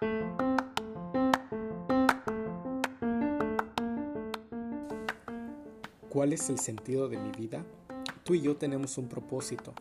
¿Cuál 0.00 0.16
es 6.32 6.48
el 6.48 6.58
sentido 6.58 7.10
de 7.10 7.18
mi 7.18 7.30
vida? 7.32 7.66
Tú 8.24 8.32
y 8.34 8.40
yo 8.40 8.56
tenemos 8.56 8.96
un 8.96 9.08
propósito. 9.08 9.74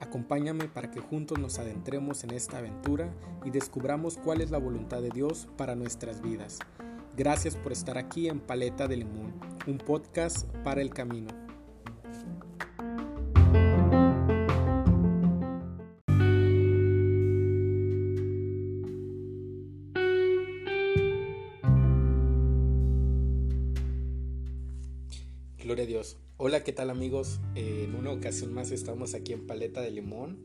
Acompáñame 0.00 0.68
para 0.68 0.90
que 0.90 1.00
juntos 1.00 1.38
nos 1.38 1.58
adentremos 1.58 2.24
en 2.24 2.30
esta 2.30 2.56
aventura 2.58 3.12
y 3.44 3.50
descubramos 3.50 4.16
cuál 4.16 4.40
es 4.40 4.50
la 4.50 4.56
voluntad 4.56 5.02
de 5.02 5.10
Dios 5.10 5.48
para 5.58 5.74
nuestras 5.74 6.22
vidas. 6.22 6.58
Gracias 7.14 7.54
por 7.54 7.72
estar 7.72 7.98
aquí 7.98 8.28
en 8.28 8.40
Paleta 8.40 8.88
de 8.88 8.96
Limón, 8.96 9.34
un 9.66 9.76
podcast 9.76 10.48
para 10.64 10.80
el 10.80 10.94
camino. 10.94 11.41
Eh, 27.54 27.84
en 27.84 27.94
una 27.94 28.10
ocasión 28.10 28.52
más 28.52 28.70
estamos 28.70 29.14
aquí 29.14 29.32
en 29.32 29.46
Paleta 29.46 29.80
de 29.80 29.90
Limón 29.90 30.38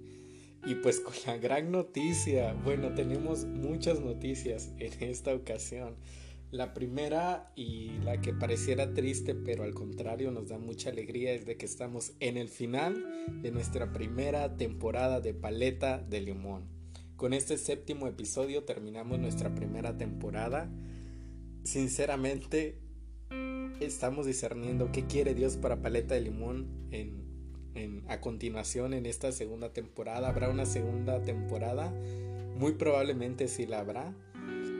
y 0.66 0.76
pues 0.76 1.00
con 1.00 1.14
la 1.26 1.38
gran 1.38 1.72
noticia. 1.72 2.54
Bueno, 2.54 2.94
tenemos 2.94 3.46
muchas 3.46 4.00
noticias 4.02 4.72
en 4.80 5.10
esta 5.10 5.34
ocasión. 5.34 5.96
La 6.52 6.74
primera 6.74 7.52
y 7.56 7.92
la 8.04 8.22
que 8.22 8.34
pareciera 8.34 8.94
triste, 8.94 9.36
pero 9.36 9.64
al 9.64 9.74
contrario 9.74 10.32
nos 10.32 10.48
da 10.48 10.58
mucha 10.58 10.90
alegría, 10.90 11.34
es 11.34 11.46
de 11.46 11.58
que 11.58 11.66
estamos 11.66 12.14
en 12.20 12.38
el 12.38 12.48
final 12.48 13.06
de 13.42 13.52
nuestra 13.52 13.92
primera 13.92 14.56
temporada 14.56 15.20
de 15.20 15.34
Paleta 15.34 15.98
de 15.98 16.22
Limón. 16.22 16.70
Con 17.18 17.34
este 17.34 17.58
séptimo 17.58 18.08
episodio 18.08 18.64
terminamos 18.64 19.20
nuestra 19.20 19.56
primera 19.56 19.98
temporada. 19.98 20.72
Sinceramente, 21.64 22.80
estamos 23.80 24.26
discerniendo 24.26 24.92
qué 24.92 25.06
quiere 25.06 25.34
Dios 25.34 25.58
para 25.58 25.82
Paleta 25.82 26.16
de 26.16 26.22
Limón 26.22 26.68
en, 26.92 27.28
a 28.08 28.20
continuación 28.22 28.94
en 28.94 29.06
esta 29.06 29.32
segunda 29.32 29.72
temporada. 29.72 30.30
Habrá 30.30 30.50
una 30.50 30.66
segunda 30.66 31.22
temporada, 31.22 31.94
muy 32.58 32.74
probablemente 32.74 33.48
sí 33.48 33.66
la 33.66 33.80
habrá. 33.80 34.16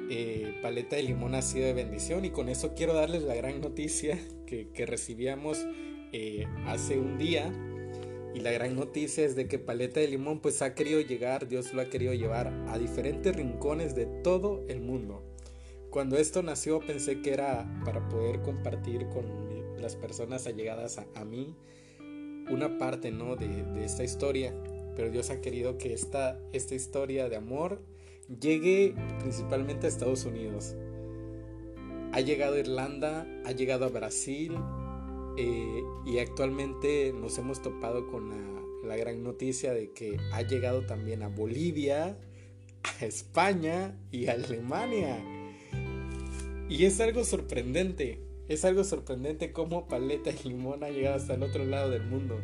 Eh, 0.10 0.60
Paleta 0.62 0.96
de 0.96 1.04
Limón 1.04 1.36
ha 1.36 1.42
sido 1.42 1.66
de 1.66 1.74
bendición 1.74 2.26
y 2.26 2.32
con 2.32 2.50
eso 2.50 2.74
quiero 2.76 2.94
darles 2.94 3.24
la 3.24 3.36
gran 3.36 3.62
noticia 3.62 4.18
que, 4.46 4.86
recibíamos 4.86 5.66
eh, 6.12 6.46
hace 6.66 6.98
un 6.98 7.18
día. 7.18 7.54
Y 8.34 8.40
la 8.40 8.52
gran 8.52 8.76
noticia 8.76 9.26
es 9.26 9.36
de 9.36 9.48
que 9.48 9.58
Paleta 9.60 10.00
de 10.00 10.08
Limón 10.08 10.40
pues 10.40 10.62
ha 10.62 10.76
querido 10.76 11.02
llegar, 11.02 11.48
Dios 11.48 11.74
lo 11.74 11.82
ha 11.82 11.90
querido 11.90 12.14
llevar 12.14 12.48
a 12.68 12.78
diferentes 12.78 13.36
rincones 13.36 13.96
de 13.96 14.06
todo 14.06 14.64
el 14.68 14.80
mundo. 14.80 15.27
Cuando 15.90 16.18
esto 16.18 16.44
nació 16.44 16.80
pensé 16.80 17.22
que 17.22 17.32
era 17.32 17.66
para 17.86 18.08
poder 18.10 18.42
compartir 18.42 19.08
con 19.08 19.26
las 19.80 19.96
personas 19.96 20.48
allegadas 20.48 20.98
a, 20.98 21.26
mí 21.26 21.56
una 22.50 22.78
parte 22.78 23.12
¿no? 23.12 23.36
de, 23.36 23.84
esta 23.84 24.04
historia, 24.04 24.54
pero 24.96 25.10
Dios 25.10 25.30
ha 25.30 25.40
querido 25.42 25.78
que 25.78 25.94
esta, 25.94 26.40
esta 26.52 26.76
historia 26.76 27.30
de 27.30 27.36
amor 27.38 27.82
llegue 28.28 28.96
principalmente 29.20 29.86
a 29.86 29.90
Estados 29.90 30.26
Unidos. 30.26 30.76
Ha 32.12 32.22
llegado 32.22 32.56
a 32.56 32.60
Irlanda, 32.60 33.28
ha 33.46 33.52
llegado 33.52 33.86
a 33.86 33.90
Brasil 33.90 34.58
eh, 35.38 35.84
y 36.06 36.20
actualmente 36.20 37.14
nos 37.14 37.38
hemos 37.38 37.62
topado 37.62 38.08
con 38.08 38.30
la, 38.30 38.88
la 38.88 38.98
gran 38.98 39.24
noticia 39.24 39.74
de 39.74 39.92
que 39.92 40.18
ha 40.34 40.42
llegado 40.42 40.86
también 40.86 41.24
a 41.24 41.28
Bolivia, 41.28 42.18
a 43.00 43.06
España 43.06 43.98
y 44.12 44.28
a 44.28 44.34
Alemania. 44.34 45.37
Y 46.70 46.86
es 46.86 47.00
algo 47.00 47.24
sorprendente, 47.24 48.20
es 48.50 48.66
algo 48.66 48.84
sorprendente 48.84 49.52
cómo 49.54 49.88
Paleta 49.88 50.32
y 50.32 50.50
Limón 50.50 50.84
ha 50.84 50.90
llegado 50.90 51.16
hasta 51.16 51.36
el 51.36 51.44
otro 51.44 51.66
lado 51.66 51.90
del 51.90 52.04
mundo. 52.04 52.40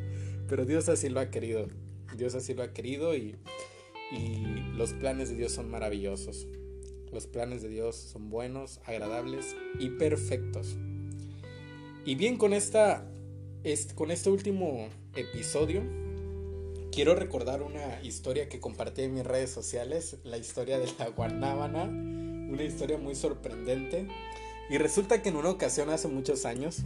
Pero 0.47 0.65
Dios 0.65 0.87
así 0.87 1.09
lo 1.09 1.19
ha 1.19 1.29
querido, 1.29 1.67
Dios 2.15 2.33
así 2.35 2.53
lo 2.53 2.63
ha 2.63 2.71
querido 2.71 3.15
y, 3.15 3.35
y 4.11 4.45
los 4.77 4.93
planes 4.93 5.29
de 5.29 5.35
Dios 5.35 5.51
son 5.51 5.69
maravillosos. 5.69 6.47
Los 7.11 7.27
planes 7.27 7.61
de 7.61 7.69
Dios 7.69 7.95
son 7.95 8.29
buenos, 8.29 8.79
agradables 8.85 9.55
y 9.79 9.89
perfectos. 9.89 10.77
Y 12.05 12.15
bien, 12.15 12.37
con, 12.37 12.53
esta, 12.53 13.05
con 13.95 14.11
este 14.11 14.29
último 14.29 14.89
episodio, 15.15 15.83
quiero 16.91 17.15
recordar 17.15 17.61
una 17.61 18.01
historia 18.01 18.49
que 18.49 18.59
compartí 18.59 19.03
en 19.03 19.13
mis 19.13 19.25
redes 19.25 19.51
sociales, 19.51 20.17
la 20.23 20.37
historia 20.37 20.79
de 20.79 20.87
la 20.97 21.09
guanábana 21.09 21.89
una 22.53 22.63
historia 22.63 22.97
muy 22.97 23.15
sorprendente. 23.15 24.07
Y 24.69 24.77
resulta 24.77 25.21
que 25.21 25.29
en 25.29 25.35
una 25.35 25.49
ocasión 25.49 25.89
hace 25.89 26.07
muchos 26.07 26.45
años, 26.45 26.83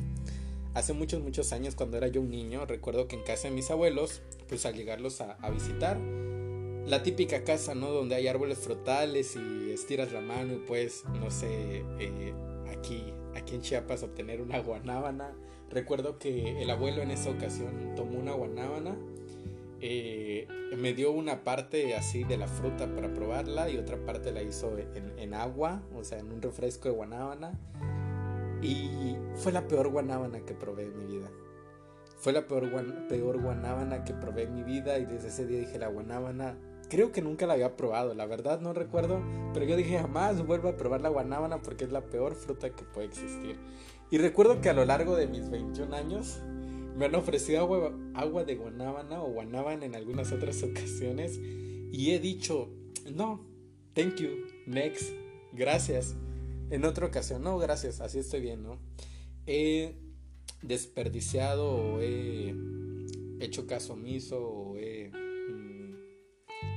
hace 0.74 0.94
muchos, 0.94 1.22
muchos 1.22 1.54
años 1.54 1.76
cuando 1.76 1.98
era 1.98 2.08
yo 2.08 2.22
un 2.22 2.32
niño, 2.32 2.66
recuerdo 2.66 3.08
que 3.08 3.16
en 3.16 3.24
casa 3.24 3.50
de 3.50 3.54
mis 3.54 3.70
abuelos, 3.70 4.22
pues 4.50 4.66
al 4.66 4.76
llegarlos 4.76 5.22
a, 5.22 5.38
visitar, 5.52 6.00
la 6.00 7.04
típica 7.04 7.44
casa, 7.44 7.76
¿no? 7.76 7.92
Donde 7.92 8.16
hay 8.16 8.28
árboles 8.28 8.58
frutales 8.58 9.36
y 9.36 9.72
estiras 9.72 10.12
la 10.12 10.22
mano 10.22 10.54
y 10.54 10.58
pues, 10.58 11.04
no 11.20 11.30
sé, 11.30 11.84
eh, 12.00 12.34
aquí, 12.72 13.14
aquí 13.36 13.56
en 13.56 13.62
Chiapas 13.62 14.04
obtener 14.04 14.42
una 14.42 14.60
guanábana. 14.60 15.34
Recuerdo 15.70 16.18
que 16.18 16.62
el 16.62 16.70
abuelo 16.70 17.02
en 17.02 17.12
esa 17.12 17.30
ocasión 17.30 17.94
tomó 17.96 18.18
una 18.20 18.32
guanábana 18.32 18.98
eh, 19.82 20.48
me 20.78 20.94
dio 20.94 21.12
una 21.12 21.44
parte 21.44 21.96
así 21.96 22.24
de 22.24 22.38
la 22.38 22.48
fruta 22.48 22.94
para 22.94 23.14
probarla 23.14 23.70
y 23.70 23.78
otra 23.78 23.98
parte 23.98 24.32
la 24.32 24.42
hizo 24.42 24.76
en, 24.78 25.34
agua, 25.34 25.82
o 25.96 26.04
sea, 26.04 26.20
en 26.20 26.32
un 26.32 26.42
refresco 26.42 26.90
de 26.90 26.96
guanábana. 26.96 27.60
Y 28.62 29.16
fue 29.36 29.52
la 29.52 29.68
peor 29.68 29.90
guanábana 29.90 30.40
que 30.42 30.54
probé 30.54 30.84
en 30.84 30.98
mi 30.98 31.06
vida. 31.06 31.30
Fue 32.18 32.34
la 32.34 32.48
peor, 32.48 33.08
peor 33.08 33.42
guanábana 33.42 34.04
que 34.04 34.14
probé 34.14 34.44
en 34.44 34.56
mi 34.56 34.64
vida 34.64 34.98
y 34.98 35.06
desde 35.06 35.28
ese 35.28 35.46
día 35.46 35.60
dije 35.60 35.78
la 35.78 35.88
guanábana, 35.88 36.58
creo 36.90 37.12
que 37.12 37.22
nunca 37.22 37.46
la 37.46 37.54
había 37.54 37.78
probado, 37.78 38.16
la 38.16 38.26
verdad 38.26 38.60
no 38.60 38.74
recuerdo, 38.74 39.22
pero 39.54 39.66
yo 39.66 39.76
dije 39.76 40.00
jamás 40.00 40.46
vuelvo 40.46 40.70
a 40.70 40.78
probar 40.78 41.02
la 41.02 41.10
guanábana 41.10 41.62
porque 41.62 41.84
es 41.84 41.92
la 41.92 42.02
peor 42.02 42.34
fruta 42.34 42.72
que 42.72 42.84
puede 42.84 43.08
existir. 43.08 43.60
Y 44.10 44.18
recuerdo 44.18 44.62
que 44.62 44.70
a 44.70 44.74
lo 44.74 44.86
largo 44.86 45.16
de 45.16 45.28
mis 45.28 45.50
21 45.50 45.96
años 45.96 46.42
me 46.98 47.06
han 47.06 47.16
ofrecido 47.16 47.62
agua, 48.16 48.44
de 48.44 48.56
guanábana 48.56 49.22
o 49.22 49.32
guanábana 49.32 49.86
en 49.86 49.96
algunas 49.96 50.32
otras 50.32 50.64
ocasiones 50.64 51.40
y 51.92 52.12
he 52.12 52.20
dicho, 52.20 52.70
no, 53.14 53.46
thank 53.94 54.16
you, 54.16 54.30
next, 54.66 55.12
gracias. 55.54 56.16
En 56.72 56.84
otra 56.86 57.06
ocasión, 57.06 57.44
no, 57.44 57.58
gracias, 57.60 58.02
así 58.02 58.20
estoy 58.20 58.42
bien, 58.42 58.64
¿no? 58.64 58.80
He 59.46 59.96
desperdiciado 60.64 61.70
o 61.70 62.02
he 62.02 62.56
hecho 63.40 63.68
caso 63.68 63.94
omiso 63.94 64.67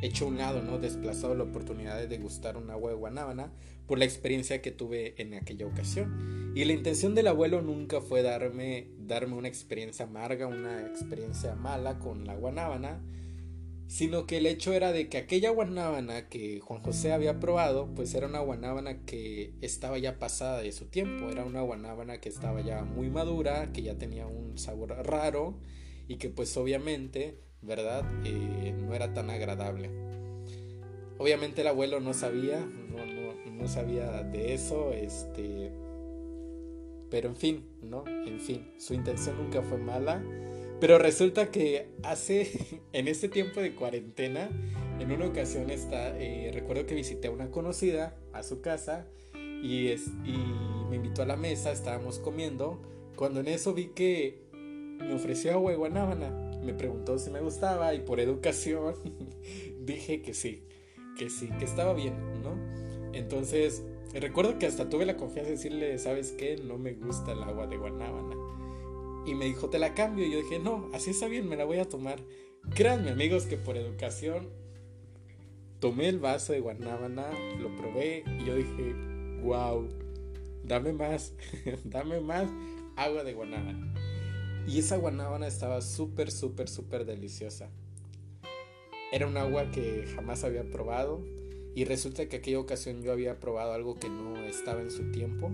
hecho 0.03 0.27
un 0.27 0.39
lado, 0.39 0.63
¿no? 0.63 0.79
Desplazado 0.79 1.35
la 1.35 1.45
oportunidad 1.45 1.99
de 1.99 2.07
degustar 2.07 2.57
un 2.57 2.71
agua 2.71 2.91
de 2.91 2.97
guanábana 2.97 3.53
por 3.87 3.99
la 3.99 4.05
experiencia 4.05 4.63
que 4.63 4.71
tuve 4.71 5.21
en 5.21 5.35
aquella 5.35 5.67
ocasión. 5.67 6.53
Y 6.55 6.65
la 6.65 6.73
intención 6.73 7.15
del 7.15 7.29
abuelo 7.29 7.63
nunca 7.63 8.01
fue 8.01 8.23
darme, 8.23 8.89
darme 8.99 9.35
una 9.35 9.49
experiencia 9.49 10.07
amarga, 10.07 10.47
una 10.47 10.87
experiencia 10.87 11.55
mala 11.55 11.99
con 11.99 12.27
la 12.27 12.35
guanábana, 12.35 13.01
sino 13.87 14.27
que 14.27 14.39
el 14.39 14.47
hecho 14.47 14.73
era 14.73 14.93
de 14.93 15.09
que 15.09 15.19
aquella 15.19 15.51
guanábana 15.51 16.29
que 16.29 16.61
Juan 16.61 16.81
José 16.81 17.13
había 17.13 17.41
probado, 17.41 17.93
pues 17.95 18.15
era 18.15 18.29
una 18.29 18.39
guanábana 18.39 19.05
que 19.05 19.55
estaba 19.61 19.99
ya 19.99 20.19
pasada 20.19 20.63
de 20.63 20.71
su 20.71 20.87
tiempo, 20.87 21.29
era 21.29 21.45
una 21.45 21.63
guanábana 21.63 22.21
que 22.21 22.29
estaba 22.29 22.61
ya 22.61 22.85
muy 22.85 23.11
madura, 23.11 23.73
que 23.73 23.83
ya 23.83 23.99
tenía 23.99 24.27
un 24.27 24.59
sabor 24.59 24.91
raro 25.05 25.59
y 26.07 26.17
que 26.17 26.31
pues 26.31 26.57
obviamente 26.57 27.41
¿verdad? 27.63 28.05
Eh, 28.25 28.75
no 28.77 28.95
era 28.95 29.13
tan 29.13 29.31
agradable. 29.31 29.91
Obviamente 31.19 31.61
el 31.61 31.67
abuelo 31.67 32.01
no 32.01 32.15
sabía, 32.15 32.59
no, 32.59 33.69
sabía 33.69 34.23
de 34.23 34.55
eso, 34.55 34.93
este, 34.93 35.71
pero 37.11 37.29
en 37.29 37.37
fin, 37.37 37.67
¿no? 37.83 38.05
En 38.07 38.41
fin, 38.41 38.73
su 38.79 38.95
intención 38.95 39.37
nunca 39.37 39.61
fue 39.61 39.77
mala. 39.77 40.23
Pero 40.81 40.99
resulta 40.99 41.51
que 41.51 41.89
hace, 42.03 42.81
en 42.93 43.07
este 43.07 43.29
tiempo 43.29 43.61
de 43.61 43.75
cuarentena, 43.75 44.49
en 44.99 45.13
una 45.13 45.27
ocasión 45.27 45.69
está, 45.71 46.19
eh, 46.19 46.51
recuerdo 46.55 46.87
que 46.87 46.95
visité 46.95 47.29
a 47.29 47.31
una 47.31 47.51
conocida 47.51 48.17
a 48.33 48.43
su 48.43 48.63
casa 48.63 49.07
y, 49.63 49.89
es, 49.89 50.07
y 50.25 50.39
me 50.89 50.97
invitó 50.97 51.23
a 51.23 51.27
la 51.27 51.37
mesa, 51.37 51.71
estábamos 51.71 52.19
comiendo, 52.19 52.81
cuando 53.15 53.41
en 53.41 53.49
eso 53.49 53.75
vi 53.75 53.89
que 53.89 54.50
me 55.01 55.15
ofreció 55.15 55.53
agua 55.53 55.73
de 55.73 55.77
guanábana 55.77 56.51
me 56.63 56.75
preguntó 56.75 57.19
si 57.19 57.31
me 57.31 57.41
gustaba 57.41 57.95
y 57.95 58.01
por 58.01 58.21
educación 58.21 58.95
dije 59.81 60.23
que 60.23 60.35
sí, 60.35 60.65
que 61.17 61.31
sí, 61.31 61.49
que 61.59 61.65
estaba 61.65 61.95
bien, 61.95 62.15
¿no? 62.43 62.55
Entonces, 63.13 63.83
recuerdo 64.15 64.59
que 64.59 64.67
hasta 64.67 64.89
tuve 64.89 65.07
la 65.07 65.17
confianza 65.17 65.51
de 65.51 65.57
decirle, 65.57 65.99
¿sabes 65.99 66.33
qué? 66.33 66.57
No 66.57 66.79
me 66.79 66.93
gusta 66.93 67.33
el 67.33 67.43
agua 67.43 67.67
de 67.67 67.77
guanábana. 67.77 68.37
Y 69.27 69.35
me 69.35 69.47
dijo, 69.47 69.69
te 69.69 69.79
la 69.79 69.95
cambio. 69.95 70.27
Y 70.27 70.33
yo 70.33 70.39
dije, 70.39 70.59
no, 70.59 70.89
así 70.95 71.11
está 71.11 71.27
bien, 71.27 71.49
me 71.49 71.57
la 71.57 71.65
voy 71.65 71.79
a 71.79 71.89
tomar. 71.89 72.21
Créanme 72.75 73.11
amigos 73.11 73.47
que 73.47 73.57
por 73.57 73.77
educación 73.77 74.49
tomé 75.81 76.09
el 76.09 76.19
vaso 76.19 76.53
de 76.53 76.61
guanábana, 76.61 77.27
lo 77.59 77.75
probé 77.75 78.23
y 78.39 78.45
yo 78.45 78.55
dije, 78.55 78.95
wow, 79.43 79.89
dame 80.63 80.93
más, 80.93 81.33
dame 81.85 82.21
más 82.21 82.49
agua 82.97 83.25
de 83.25 83.33
guanábana. 83.33 83.90
Y 84.71 84.79
esa 84.79 84.97
guanábana 84.99 85.49
estaba 85.49 85.81
súper, 85.81 86.31
súper, 86.31 86.69
súper 86.69 87.05
deliciosa. 87.05 87.71
Era 89.11 89.27
un 89.27 89.37
agua 89.37 89.73
que 89.73 90.07
jamás 90.15 90.45
había 90.45 90.63
probado 90.63 91.25
y 91.75 91.85
resulta 91.85 92.29
que 92.29 92.37
aquella 92.37 92.61
ocasión 92.61 93.03
yo 93.03 93.11
había 93.11 93.41
probado 93.41 93.73
algo 93.73 93.97
que 93.97 94.09
no 94.09 94.37
estaba 94.45 94.81
en 94.81 94.93
su 94.93 95.11
tiempo. 95.11 95.51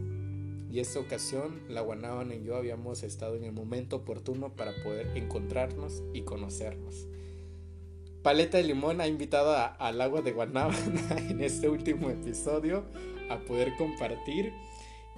Y 0.71 0.81
esta 0.81 1.01
ocasión 1.01 1.63
la 1.71 1.81
guanábana 1.81 2.35
y 2.35 2.45
yo 2.45 2.57
habíamos 2.57 3.03
estado 3.05 3.37
en 3.37 3.45
el 3.45 3.53
momento 3.53 3.97
oportuno 3.97 4.55
para 4.55 4.75
poder 4.85 5.17
encontrarnos 5.17 6.03
y 6.13 6.21
conocernos. 6.21 7.09
Paleta 8.23 8.59
de 8.59 8.65
Limón 8.65 9.01
ha 9.01 9.07
invitado 9.07 9.57
al 9.79 10.01
agua 10.03 10.21
de 10.21 10.33
guanábana 10.33 11.17
en 11.31 11.41
este 11.41 11.71
último 11.71 12.11
episodio 12.11 12.85
a 13.31 13.39
poder 13.39 13.79
compartir. 13.79 14.53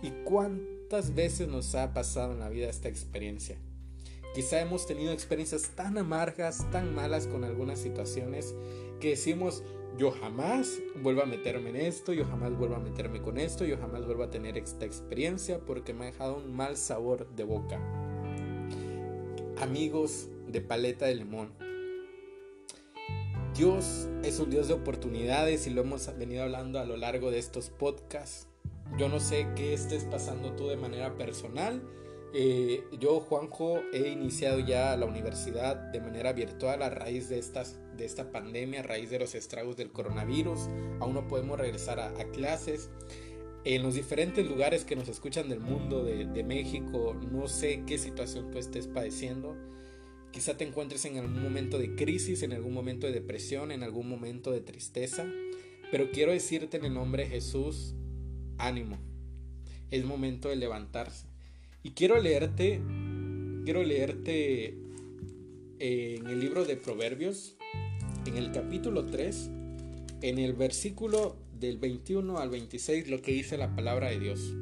¿Y 0.04 0.10
cuántas 0.22 1.16
veces 1.16 1.48
nos 1.48 1.74
ha 1.74 1.92
pasado 1.92 2.32
en 2.34 2.38
la 2.38 2.48
vida 2.48 2.70
esta 2.70 2.88
experiencia? 2.88 3.58
Quizá 4.38 4.60
hemos 4.60 4.86
tenido 4.86 5.10
experiencias 5.10 5.72
tan 5.74 5.98
amargas, 5.98 6.64
tan 6.70 6.94
malas 6.94 7.26
con 7.26 7.42
algunas 7.42 7.80
situaciones 7.80 8.54
que 9.00 9.08
decimos, 9.08 9.64
yo 9.96 10.12
jamás 10.12 10.78
vuelvo 11.02 11.22
a 11.22 11.26
meterme 11.26 11.70
en 11.70 11.76
esto, 11.76 12.12
yo 12.12 12.24
jamás 12.24 12.56
vuelvo 12.56 12.76
a 12.76 12.78
meterme 12.78 13.20
con 13.20 13.36
esto, 13.36 13.64
yo 13.64 13.76
jamás 13.78 14.06
vuelvo 14.06 14.22
a 14.22 14.30
tener 14.30 14.56
esta 14.56 14.84
experiencia 14.84 15.58
porque 15.58 15.92
me 15.92 16.04
ha 16.04 16.12
dejado 16.12 16.36
un 16.36 16.54
mal 16.54 16.76
sabor 16.76 17.28
de 17.34 17.42
boca. 17.42 17.80
Amigos 19.60 20.28
de 20.46 20.60
paleta 20.60 21.06
de 21.06 21.16
limón, 21.16 21.50
Dios 23.56 24.06
es 24.22 24.38
un 24.38 24.50
Dios 24.50 24.68
de 24.68 24.74
oportunidades 24.74 25.66
y 25.66 25.70
lo 25.70 25.80
hemos 25.80 26.16
venido 26.16 26.44
hablando 26.44 26.78
a 26.78 26.84
lo 26.84 26.96
largo 26.96 27.32
de 27.32 27.40
estos 27.40 27.70
podcasts. 27.70 28.46
Yo 29.00 29.08
no 29.08 29.18
sé 29.18 29.48
qué 29.56 29.74
estés 29.74 30.04
pasando 30.04 30.52
tú 30.52 30.68
de 30.68 30.76
manera 30.76 31.16
personal. 31.16 31.82
Eh, 32.34 32.84
yo, 33.00 33.20
Juanjo, 33.20 33.80
he 33.92 34.08
iniciado 34.08 34.60
ya 34.60 34.96
la 34.96 35.06
universidad 35.06 35.76
de 35.76 36.00
manera 36.00 36.32
virtual 36.32 36.82
a 36.82 36.90
raíz 36.90 37.28
de, 37.28 37.38
estas, 37.38 37.78
de 37.96 38.04
esta 38.04 38.30
pandemia, 38.30 38.80
a 38.80 38.82
raíz 38.82 39.10
de 39.10 39.18
los 39.18 39.34
estragos 39.34 39.76
del 39.76 39.90
coronavirus. 39.90 40.68
Aún 41.00 41.14
no 41.14 41.26
podemos 41.26 41.58
regresar 41.58 42.00
a, 42.00 42.12
clases. 42.32 42.90
En 43.64 43.82
los 43.82 43.94
diferentes 43.94 44.46
lugares 44.46 44.84
que 44.84 44.96
nos 44.96 45.08
escuchan 45.08 45.48
del 45.48 45.60
mundo, 45.60 46.04
de, 46.04 46.26
de 46.26 46.44
México, 46.44 47.14
no 47.30 47.48
sé 47.48 47.82
qué 47.86 47.98
situación 47.98 48.50
tú 48.50 48.58
estés 48.58 48.86
padeciendo. 48.86 49.56
Quizá 50.30 50.56
te 50.56 50.64
encuentres 50.66 51.04
en 51.06 51.16
algún 51.18 51.42
momento 51.42 51.78
de 51.78 51.94
crisis, 51.94 52.42
en 52.42 52.52
algún 52.52 52.74
momento 52.74 53.06
de 53.06 53.14
depresión, 53.14 53.72
en 53.72 53.82
algún 53.82 54.08
momento 54.08 54.52
de 54.52 54.60
tristeza. 54.60 55.26
Pero 55.90 56.10
quiero 56.10 56.32
decirte 56.32 56.76
en 56.76 56.84
el 56.84 56.94
nombre 56.94 57.24
de 57.24 57.30
Jesús, 57.30 57.94
ánimo. 58.58 58.98
Es 59.90 60.04
momento 60.04 60.50
de 60.50 60.56
levantarse. 60.56 61.27
Y 61.88 61.92
quiero 61.92 62.20
leerte, 62.20 62.82
quiero 63.64 63.82
leerte 63.82 64.76
en 65.78 66.26
el 66.26 66.38
libro 66.38 66.66
de 66.66 66.76
Proverbios, 66.76 67.56
en 68.26 68.36
el 68.36 68.52
capítulo 68.52 69.06
3, 69.06 69.48
en 70.20 70.38
el 70.38 70.52
versículo 70.52 71.38
del 71.58 71.78
21 71.78 72.36
al 72.36 72.50
26, 72.50 73.08
lo 73.08 73.22
que 73.22 73.32
dice 73.32 73.56
la 73.56 73.74
palabra 73.74 74.10
de 74.10 74.20
Dios. 74.20 74.54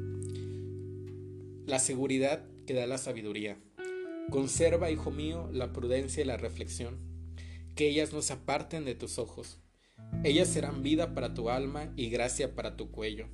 La 1.65 1.79
seguridad 1.79 2.45
que 2.65 2.73
da 2.73 2.87
la 2.87 2.97
sabiduría. 2.97 3.57
Conserva, 4.29 4.89
hijo 4.89 5.11
mío, 5.11 5.49
la 5.51 5.73
prudencia 5.73 6.23
y 6.23 6.25
la 6.25 6.37
reflexión, 6.37 6.95
que 7.75 7.89
ellas 7.89 8.13
no 8.13 8.21
se 8.21 8.31
aparten 8.31 8.85
de 8.85 8.95
tus 8.95 9.19
ojos. 9.19 9.59
Ellas 10.23 10.47
serán 10.47 10.81
vida 10.81 11.13
para 11.13 11.33
tu 11.33 11.49
alma 11.49 11.91
y 11.97 12.09
gracia 12.09 12.55
para 12.55 12.77
tu 12.77 12.89
cuello. 12.89 13.27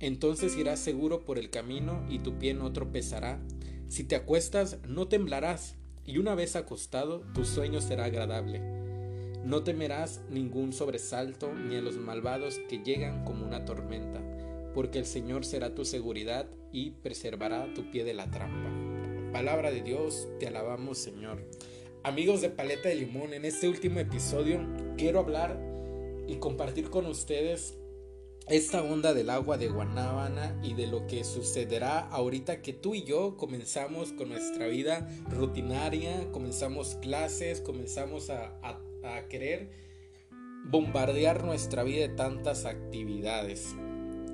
Entonces 0.00 0.56
irás 0.56 0.80
seguro 0.80 1.24
por 1.24 1.38
el 1.38 1.50
camino 1.50 2.04
y 2.08 2.18
tu 2.18 2.38
pie 2.38 2.54
no 2.54 2.72
tropezará. 2.72 3.40
Si 3.88 4.04
te 4.04 4.16
acuestas, 4.16 4.78
no 4.88 5.08
temblarás, 5.08 5.76
y 6.06 6.18
una 6.18 6.34
vez 6.34 6.56
acostado, 6.56 7.20
tu 7.34 7.44
sueño 7.44 7.80
será 7.80 8.04
agradable. 8.04 8.60
No 9.44 9.62
temerás 9.62 10.22
ningún 10.30 10.72
sobresalto 10.72 11.52
ni 11.54 11.76
a 11.76 11.80
los 11.82 11.96
malvados 11.96 12.58
que 12.68 12.82
llegan 12.82 13.24
como 13.24 13.46
una 13.46 13.64
tormenta, 13.64 14.20
porque 14.74 14.98
el 14.98 15.06
Señor 15.06 15.44
será 15.44 15.74
tu 15.74 15.84
seguridad 15.84 16.46
y 16.72 16.90
preservará 16.90 17.72
tu 17.74 17.90
pie 17.90 18.04
de 18.04 18.14
la 18.14 18.30
trampa. 18.30 18.70
Palabra 19.32 19.70
de 19.70 19.82
Dios, 19.82 20.28
te 20.38 20.46
alabamos 20.46 20.98
Señor. 20.98 21.42
Amigos 22.02 22.40
de 22.40 22.50
Paleta 22.50 22.88
de 22.88 22.96
Limón, 22.96 23.32
en 23.32 23.44
este 23.44 23.68
último 23.68 23.98
episodio 23.98 24.60
quiero 24.96 25.20
hablar 25.20 25.58
y 26.26 26.36
compartir 26.36 26.90
con 26.90 27.06
ustedes 27.06 27.76
esta 28.46 28.82
onda 28.82 29.14
del 29.14 29.30
agua 29.30 29.56
de 29.56 29.68
Guanábana 29.68 30.60
y 30.62 30.74
de 30.74 30.86
lo 30.86 31.06
que 31.06 31.24
sucederá 31.24 32.00
ahorita 32.00 32.60
que 32.60 32.74
tú 32.74 32.94
y 32.94 33.02
yo 33.02 33.36
comenzamos 33.38 34.12
con 34.12 34.28
nuestra 34.28 34.66
vida 34.66 35.08
rutinaria, 35.30 36.30
comenzamos 36.30 36.96
clases, 37.00 37.62
comenzamos 37.62 38.28
a, 38.28 38.58
a 38.62 39.28
querer 39.28 39.70
bombardear 40.64 41.42
nuestra 41.42 41.84
vida 41.84 42.06
de 42.06 42.14
tantas 42.14 42.66
actividades. 42.66 43.74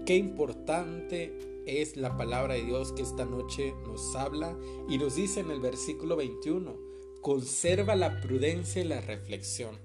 Qué 0.07 0.17
importante 0.17 1.63
es 1.67 1.97
la 1.97 2.17
palabra 2.17 2.55
de 2.55 2.65
Dios 2.65 2.93
que 2.93 3.03
esta 3.03 3.25
noche 3.25 3.75
nos 3.87 4.17
habla 4.17 4.59
y 4.89 4.99
nos 4.99 5.15
dice 5.15 5.41
en 5.41 5.53
el 5.53 5.61
versículo 5.61 6.17
21, 6.17 6.77
conserva 7.21 7.95
la 7.95 8.21
prudencia 8.21 8.83
y 8.83 8.87
la 8.87 9.01
reflexión. 9.01 9.79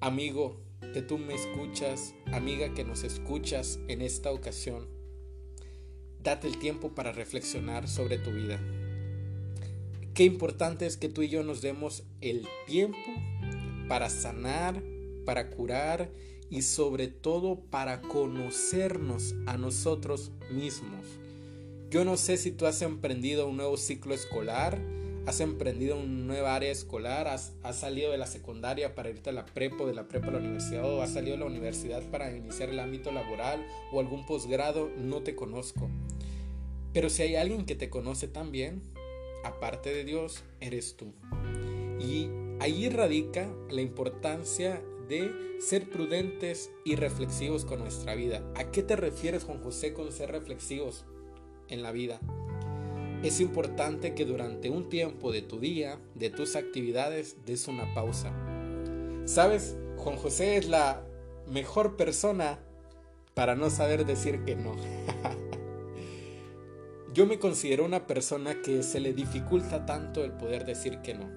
Amigo, 0.00 0.60
que 0.92 1.02
tú 1.02 1.18
me 1.18 1.34
escuchas, 1.34 2.14
amiga 2.32 2.74
que 2.74 2.84
nos 2.84 3.04
escuchas 3.04 3.78
en 3.88 4.02
esta 4.02 4.32
ocasión, 4.32 4.88
date 6.22 6.48
el 6.48 6.58
tiempo 6.58 6.94
para 6.94 7.12
reflexionar 7.12 7.88
sobre 7.88 8.18
tu 8.18 8.30
vida. 8.30 8.60
Qué 10.14 10.24
importante 10.24 10.86
es 10.86 10.96
que 10.96 11.08
tú 11.08 11.22
y 11.22 11.28
yo 11.28 11.44
nos 11.44 11.62
demos 11.62 12.02
el 12.20 12.46
tiempo 12.66 12.98
para 13.88 14.10
sanar, 14.10 14.82
para 15.24 15.50
curar 15.50 16.10
y 16.50 16.62
sobre 16.62 17.06
todo 17.08 17.60
para 17.60 18.02
conocernos 18.02 19.34
a 19.46 19.56
nosotros 19.56 20.32
mismos. 20.50 21.06
Yo 21.90 22.04
no 22.04 22.16
sé 22.16 22.36
si 22.36 22.50
tú 22.50 22.66
has 22.66 22.82
emprendido 22.82 23.48
un 23.48 23.56
nuevo 23.56 23.76
ciclo 23.76 24.14
escolar, 24.14 24.80
has 25.30 25.38
emprendido 25.38 25.96
una 25.96 26.24
nueva 26.24 26.56
área 26.56 26.72
escolar, 26.72 27.28
has, 27.28 27.52
salido 27.72 28.10
de 28.10 28.18
la 28.18 28.26
secundaria 28.26 28.96
para 28.96 29.10
irte 29.10 29.30
a 29.30 29.32
la 29.32 29.46
prepa, 29.46 29.84
de 29.84 29.94
la 29.94 30.08
prepa 30.08 30.26
a 30.26 30.32
la 30.32 30.38
universidad, 30.38 30.84
o 30.84 31.02
has 31.02 31.12
salido 31.12 31.36
de 31.36 31.40
la 31.40 31.46
universidad 31.46 32.02
para 32.10 32.36
iniciar 32.36 32.68
el 32.68 32.80
ámbito 32.80 33.12
laboral 33.12 33.64
o 33.92 34.00
algún 34.00 34.26
posgrado, 34.26 34.90
no 34.96 35.22
te 35.22 35.36
conozco. 35.36 35.88
Pero 36.92 37.08
si 37.10 37.22
hay 37.22 37.36
alguien 37.36 37.64
que 37.64 37.76
te 37.76 37.88
conoce 37.88 38.26
también, 38.26 38.82
aparte 39.44 39.94
de 39.94 40.02
Dios, 40.04 40.42
eres 40.58 40.96
tú. 40.96 41.12
Y 42.00 42.28
ahí 42.58 42.88
radica 42.88 43.48
la 43.70 43.82
importancia 43.82 44.82
de 45.08 45.30
ser 45.60 45.88
prudentes 45.88 46.72
y 46.84 46.96
reflexivos 46.96 47.64
con 47.64 47.78
nuestra 47.78 48.16
vida. 48.16 48.42
¿A 48.56 48.72
qué 48.72 48.82
te 48.82 48.96
refieres, 48.96 49.44
Juan 49.44 49.62
José, 49.62 49.94
con 49.94 50.10
ser 50.10 50.32
reflexivos 50.32 51.04
en 51.68 51.84
la 51.84 51.92
vida? 51.92 52.18
Es 53.22 53.40
importante 53.40 54.14
que 54.14 54.24
durante 54.24 54.70
un 54.70 54.88
tiempo 54.88 55.30
de 55.30 55.42
tu 55.42 55.60
día, 55.60 55.98
de 56.14 56.30
tus 56.30 56.56
actividades, 56.56 57.44
des 57.44 57.68
una 57.68 57.92
pausa. 57.92 58.32
¿Sabes? 59.26 59.76
Juan 59.98 60.16
José 60.16 60.56
es 60.56 60.68
la 60.68 61.04
mejor 61.46 61.96
persona 61.96 62.58
para 63.34 63.54
no 63.54 63.68
saber 63.68 64.06
decir 64.06 64.42
que 64.44 64.56
no. 64.56 64.74
Yo 67.12 67.26
me 67.26 67.38
considero 67.38 67.84
una 67.84 68.06
persona 68.06 68.62
que 68.62 68.82
se 68.82 69.00
le 69.00 69.12
dificulta 69.12 69.84
tanto 69.84 70.24
el 70.24 70.32
poder 70.32 70.64
decir 70.64 71.02
que 71.02 71.12
no. 71.12 71.28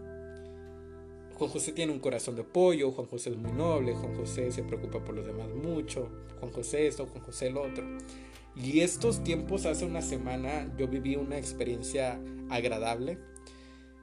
Juan 1.33 1.49
José 1.49 1.73
tiene 1.73 1.91
un 1.91 1.99
corazón 1.99 2.37
de 2.37 2.45
pollo, 2.45 2.91
Juan 2.91 3.07
José 3.07 3.31
es 3.31 3.37
muy 3.37 3.51
noble, 3.51 3.93
Juan 3.93 4.15
José 4.15 4.53
se 4.53 4.63
preocupa 4.63 5.03
por 5.03 5.15
los 5.15 5.25
demás 5.25 5.49
mucho, 5.49 6.07
Juan 6.39 6.53
José 6.53 6.87
esto, 6.87 7.07
Juan 7.07 7.25
José 7.25 7.47
el 7.47 7.57
otro. 7.57 7.83
Y 8.55 8.81
estos 8.81 9.23
tiempos, 9.23 9.65
hace 9.65 9.85
una 9.85 10.01
semana, 10.01 10.71
yo 10.77 10.87
viví 10.87 11.15
una 11.15 11.37
experiencia 11.37 12.19
agradable. 12.49 13.17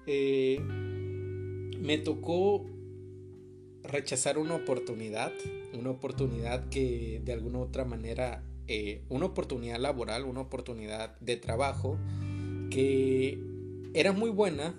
Eh, 0.06 0.60
me 0.60 1.98
tocó 1.98 2.66
rechazar 3.82 4.38
una 4.38 4.56
oportunidad, 4.56 5.32
una 5.72 5.90
oportunidad 5.90 6.68
que 6.68 7.20
de 7.24 7.32
alguna 7.32 7.58
u 7.58 7.62
otra 7.62 7.84
manera, 7.84 8.44
eh, 8.66 9.04
una 9.08 9.26
oportunidad 9.26 9.78
laboral, 9.78 10.24
una 10.24 10.40
oportunidad 10.40 11.18
de 11.20 11.36
trabajo 11.36 11.98
que 12.70 13.38
era 13.94 14.12
muy 14.12 14.30
buena, 14.30 14.78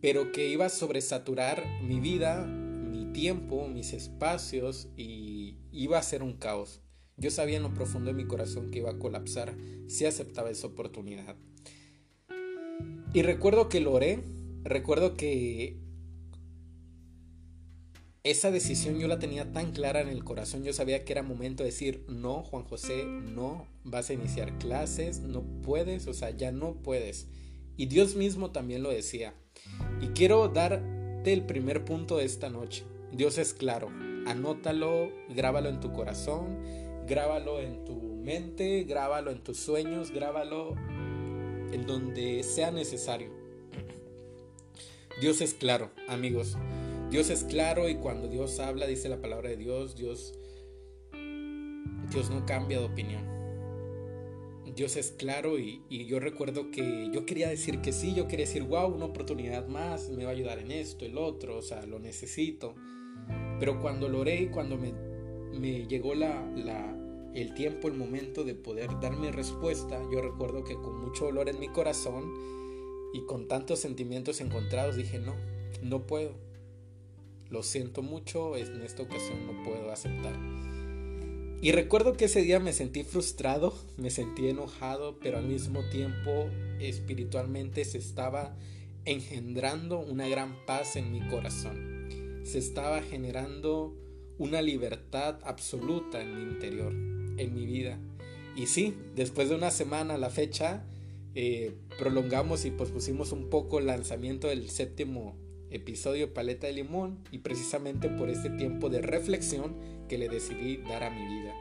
pero 0.00 0.32
que 0.32 0.48
iba 0.48 0.66
a 0.66 0.70
sobresaturar 0.70 1.64
mi 1.82 1.98
vida, 1.98 2.44
mi 2.44 3.12
tiempo, 3.12 3.68
mis 3.68 3.92
espacios 3.92 4.88
y 4.96 5.56
iba 5.72 5.98
a 5.98 6.02
ser 6.02 6.22
un 6.22 6.34
caos. 6.34 6.82
Yo 7.18 7.30
sabía 7.30 7.56
en 7.56 7.64
lo 7.64 7.74
profundo 7.74 8.10
de 8.10 8.14
mi 8.14 8.26
corazón 8.26 8.70
que 8.70 8.78
iba 8.78 8.90
a 8.90 8.98
colapsar 8.98 9.54
si 9.88 10.06
aceptaba 10.06 10.50
esa 10.50 10.68
oportunidad. 10.68 11.36
Y 13.12 13.22
recuerdo 13.22 13.68
que 13.68 13.80
lo 13.80 13.92
oré, 13.92 14.20
recuerdo 14.62 15.16
que 15.16 15.78
esa 18.22 18.50
decisión 18.50 18.98
yo 18.98 19.08
la 19.08 19.18
tenía 19.18 19.52
tan 19.52 19.72
clara 19.72 20.00
en 20.00 20.08
el 20.08 20.22
corazón, 20.22 20.62
yo 20.62 20.72
sabía 20.72 21.04
que 21.04 21.12
era 21.12 21.22
momento 21.22 21.62
de 21.62 21.70
decir, 21.70 22.04
no, 22.08 22.42
Juan 22.42 22.64
José, 22.64 23.04
no, 23.04 23.66
vas 23.84 24.10
a 24.10 24.12
iniciar 24.12 24.58
clases, 24.58 25.20
no 25.20 25.42
puedes, 25.62 26.06
o 26.06 26.14
sea, 26.14 26.30
ya 26.30 26.52
no 26.52 26.74
puedes. 26.82 27.28
Y 27.76 27.86
Dios 27.86 28.16
mismo 28.16 28.50
también 28.50 28.82
lo 28.82 28.90
decía. 28.90 29.34
Y 30.00 30.08
quiero 30.08 30.48
darte 30.48 31.32
el 31.32 31.46
primer 31.46 31.84
punto 31.84 32.18
de 32.18 32.24
esta 32.24 32.50
noche. 32.50 32.84
Dios 33.12 33.38
es 33.38 33.54
claro, 33.54 33.88
anótalo, 34.26 35.10
grábalo 35.34 35.70
en 35.70 35.80
tu 35.80 35.92
corazón, 35.92 36.58
grábalo 37.08 37.60
en 37.60 37.84
tu 37.84 37.94
mente, 37.94 38.84
grábalo 38.84 39.30
en 39.30 39.42
tus 39.42 39.58
sueños, 39.58 40.10
grábalo 40.10 40.74
en 41.72 41.86
donde 41.86 42.42
sea 42.42 42.70
necesario. 42.70 43.30
Dios 45.20 45.40
es 45.40 45.54
claro, 45.54 45.90
amigos. 46.06 46.56
Dios 47.10 47.30
es 47.30 47.42
claro 47.42 47.88
y 47.88 47.96
cuando 47.96 48.28
Dios 48.28 48.60
habla, 48.60 48.86
dice 48.86 49.08
la 49.08 49.20
palabra 49.20 49.48
de 49.48 49.56
Dios, 49.56 49.96
Dios, 49.96 50.34
Dios 52.10 52.30
no 52.30 52.44
cambia 52.46 52.78
de 52.78 52.84
opinión. 52.84 53.26
Dios 54.76 54.96
es 54.96 55.10
claro 55.10 55.58
y, 55.58 55.82
y, 55.88 56.06
yo 56.06 56.20
recuerdo 56.20 56.70
que 56.70 57.10
yo 57.12 57.26
quería 57.26 57.48
decir 57.48 57.80
que 57.80 57.92
sí, 57.92 58.14
yo 58.14 58.28
quería 58.28 58.46
decir, 58.46 58.62
wow, 58.62 58.94
una 58.94 59.06
oportunidad 59.06 59.66
más, 59.66 60.08
me 60.10 60.22
va 60.24 60.30
a 60.30 60.34
ayudar 60.34 60.60
en 60.60 60.70
esto, 60.70 61.04
el 61.04 61.18
otro, 61.18 61.56
o 61.56 61.62
sea, 61.62 61.84
lo 61.84 61.98
necesito. 61.98 62.76
Pero 63.58 63.80
cuando 63.80 64.08
lo 64.08 64.20
oré 64.20 64.42
y 64.42 64.48
cuando 64.50 64.76
me, 64.76 64.92
me 65.52 65.86
llegó 65.86 66.14
la, 66.14 66.44
el 67.34 67.54
tiempo, 67.54 67.88
el 67.88 67.94
momento 67.94 68.44
de 68.44 68.54
poder 68.54 68.88
dar 69.00 69.16
mi 69.16 69.30
respuesta, 69.30 70.00
yo 70.10 70.20
recuerdo 70.20 70.64
que 70.64 70.74
con 70.74 71.00
mucho 71.00 71.26
dolor 71.26 71.48
en 71.48 71.60
mi 71.60 71.68
corazón 71.68 72.32
y 73.12 73.20
con 73.26 73.48
tantos 73.48 73.78
sentimientos 73.78 74.40
encontrados 74.40 74.96
dije, 74.96 75.18
no, 75.18 75.34
no 75.82 76.06
puedo. 76.06 76.34
Lo 77.50 77.62
siento 77.62 78.02
mucho, 78.02 78.56
en 78.56 78.82
esta 78.82 79.02
ocasión 79.02 79.46
no 79.46 79.64
puedo 79.64 79.90
aceptar. 79.90 80.34
Y 81.60 81.72
recuerdo 81.72 82.12
que 82.12 82.26
ese 82.26 82.42
día 82.42 82.60
me 82.60 82.72
sentí 82.72 83.02
frustrado, 83.02 83.74
me 83.96 84.10
sentí 84.10 84.48
enojado, 84.48 85.18
pero 85.18 85.38
al 85.38 85.46
mismo 85.46 85.82
tiempo 85.88 86.48
espiritualmente 86.78 87.84
se 87.84 87.98
estaba 87.98 88.54
engendrando 89.04 89.98
una 89.98 90.28
gran 90.28 90.54
paz 90.66 90.94
en 90.94 91.10
mi 91.10 91.26
corazón. 91.28 92.42
Se 92.44 92.58
estaba 92.58 93.02
generando 93.02 93.96
una 94.38 94.62
libertad 94.62 95.38
absoluta 95.44 96.20
en 96.22 96.34
mi 96.34 96.42
interior, 96.42 96.92
en 96.92 97.54
mi 97.54 97.66
vida. 97.66 97.98
Y 98.56 98.66
sí, 98.66 98.94
después 99.14 99.48
de 99.48 99.56
una 99.56 99.70
semana 99.70 100.16
la 100.16 100.30
fecha, 100.30 100.84
eh, 101.34 101.74
prolongamos 101.98 102.64
y 102.64 102.70
pospusimos 102.70 103.32
un 103.32 103.50
poco 103.50 103.78
el 103.78 103.86
lanzamiento 103.86 104.48
del 104.48 104.70
séptimo 104.70 105.36
episodio 105.70 106.32
Paleta 106.32 106.66
de 106.66 106.72
Limón 106.72 107.18
y 107.30 107.38
precisamente 107.38 108.08
por 108.08 108.30
este 108.30 108.50
tiempo 108.50 108.88
de 108.88 109.02
reflexión 109.02 109.76
que 110.08 110.18
le 110.18 110.28
decidí 110.28 110.78
dar 110.78 111.04
a 111.04 111.10
mi 111.10 111.24
vida. 111.40 111.54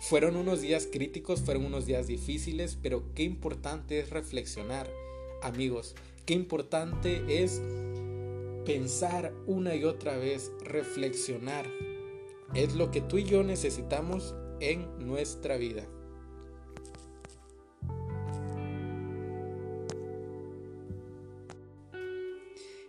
Fueron 0.00 0.36
unos 0.36 0.62
días 0.62 0.88
críticos, 0.90 1.42
fueron 1.42 1.66
unos 1.66 1.84
días 1.84 2.06
difíciles, 2.06 2.78
pero 2.80 3.12
qué 3.14 3.22
importante 3.22 3.98
es 3.98 4.10
reflexionar, 4.10 4.88
amigos, 5.42 5.94
qué 6.24 6.32
importante 6.34 7.42
es 7.42 7.60
pensar 8.64 9.34
una 9.46 9.74
y 9.74 9.84
otra 9.84 10.16
vez, 10.16 10.52
reflexionar. 10.64 11.66
Es 12.54 12.74
lo 12.74 12.90
que 12.90 13.00
tú 13.00 13.18
y 13.18 13.24
yo 13.24 13.42
necesitamos 13.42 14.34
en 14.60 15.06
nuestra 15.06 15.56
vida. 15.56 15.86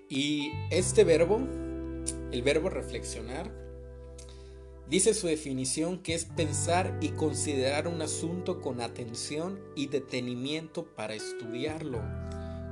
Y 0.10 0.52
este 0.72 1.06
verbo, 1.06 1.40
el 2.32 2.42
verbo 2.42 2.70
reflexionar, 2.70 3.50
dice 4.90 5.14
su 5.14 5.28
definición 5.28 6.00
que 6.00 6.16
es 6.16 6.26
pensar 6.26 6.98
y 7.00 7.10
considerar 7.10 7.88
un 7.88 8.02
asunto 8.02 8.60
con 8.60 8.82
atención 8.82 9.62
y 9.74 9.88
detenimiento 9.88 10.86
para 10.98 11.14
estudiarlo, 11.14 12.02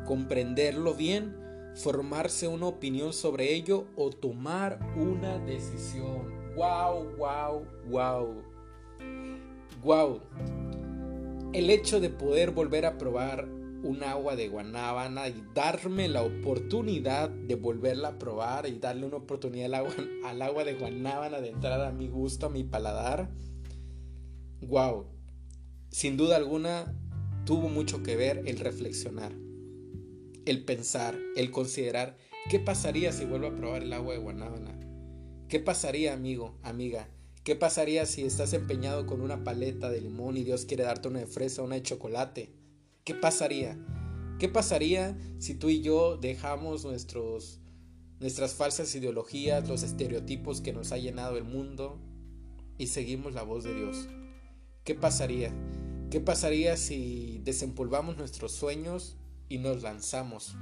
comprenderlo 0.05 0.95
bien, 0.95 1.37
formarse 1.75 2.49
una 2.49 2.65
opinión 2.65 3.13
sobre 3.13 3.53
ello 3.53 3.85
o 3.95 4.09
tomar 4.09 4.79
una 4.97 5.39
decisión. 5.39 6.38
¡Wow, 6.55 7.15
wow, 7.17 7.65
wow! 7.89 8.43
¡Wow! 9.83 10.19
El 11.53 11.69
hecho 11.69 11.99
de 11.99 12.09
poder 12.09 12.51
volver 12.51 12.85
a 12.85 12.97
probar 12.97 13.47
un 13.83 14.03
agua 14.03 14.35
de 14.35 14.49
guanábana 14.49 15.29
y 15.29 15.43
darme 15.53 16.07
la 16.09 16.21
oportunidad 16.21 17.29
de 17.29 17.55
volverla 17.55 18.09
a 18.09 18.19
probar 18.19 18.67
y 18.67 18.77
darle 18.77 19.05
una 19.05 19.17
oportunidad 19.17 19.67
al 19.67 19.75
agua, 19.75 19.93
al 20.25 20.41
agua 20.41 20.63
de 20.63 20.73
guanábana 20.73 21.39
de 21.39 21.49
entrar 21.49 21.81
a 21.81 21.91
mi 21.91 22.07
gusto, 22.07 22.47
a 22.47 22.49
mi 22.49 22.63
paladar. 22.63 23.29
Wow, 24.61 25.05
sin 25.89 26.17
duda 26.17 26.35
alguna 26.35 26.93
tuvo 27.45 27.69
mucho 27.69 28.03
que 28.03 28.15
ver 28.15 28.43
el 28.45 28.59
reflexionar, 28.59 29.31
el 30.45 30.65
pensar, 30.65 31.17
el 31.35 31.51
considerar 31.51 32.17
qué 32.49 32.59
pasaría 32.59 33.11
si 33.11 33.25
vuelvo 33.25 33.47
a 33.47 33.55
probar 33.55 33.83
el 33.83 33.93
agua 33.93 34.13
de 34.13 34.19
guanábana. 34.19 34.88
¿Qué 35.49 35.59
pasaría, 35.59 36.13
amigo, 36.13 36.53
amiga? 36.61 37.09
¿Qué 37.43 37.55
pasaría 37.55 38.05
si 38.05 38.21
estás 38.21 38.53
empeñado 38.53 39.07
con 39.07 39.19
una 39.19 39.43
paleta 39.43 39.89
de 39.89 39.99
limón 39.99 40.37
y 40.37 40.43
Dios 40.43 40.65
quiere 40.65 40.83
darte 40.83 41.07
una 41.07 41.21
de 41.21 41.25
fresa, 41.25 41.63
una 41.63 41.73
de 41.73 41.81
chocolate? 41.81 42.53
¿Qué 43.03 43.15
pasaría? 43.15 43.75
¿Qué 44.37 44.47
pasaría 44.47 45.17
si 45.39 45.55
tú 45.55 45.69
y 45.69 45.81
yo 45.81 46.17
dejamos 46.17 46.85
nuestros, 46.85 47.61
nuestras 48.19 48.53
falsas 48.53 48.93
ideologías, 48.93 49.67
los 49.67 49.81
estereotipos 49.81 50.61
que 50.61 50.71
nos 50.71 50.91
ha 50.91 50.99
llenado 50.99 51.35
el 51.35 51.45
mundo 51.45 51.99
y 52.77 52.85
seguimos 52.85 53.33
la 53.33 53.41
voz 53.41 53.63
de 53.63 53.73
Dios? 53.73 54.07
¿Qué 54.83 54.93
pasaría? 54.93 55.51
¿Qué 56.11 56.19
pasaría 56.19 56.77
si 56.77 57.41
desempolvamos 57.43 58.17
nuestros 58.17 58.51
sueños 58.51 59.17
y 59.49 59.57
nos 59.57 59.81
lanzamos? 59.81 60.55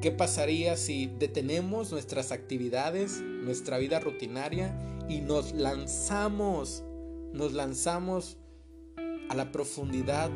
¿Qué 0.00 0.10
pasaría 0.10 0.78
si 0.78 1.08
detenemos 1.18 1.92
nuestras 1.92 2.32
actividades, 2.32 3.20
nuestra 3.20 3.76
vida 3.76 4.00
rutinaria 4.00 4.78
y 5.10 5.20
nos 5.20 5.52
lanzamos, 5.52 6.82
nos 7.32 7.52
lanzamos 7.52 8.38
a 9.28 9.34
la 9.34 9.52
profundidad 9.52 10.30